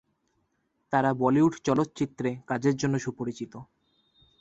[0.93, 3.53] তারা বলিউড চলচ্চিত্রে কাজের জন্য সুপরিচিত।